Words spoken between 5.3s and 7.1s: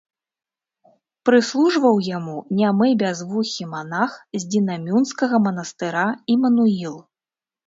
манастыра Імануіл.